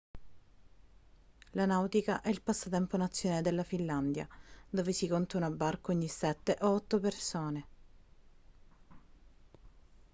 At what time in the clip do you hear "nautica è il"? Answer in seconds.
1.67-2.41